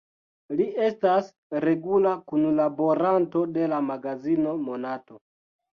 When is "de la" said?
3.59-3.87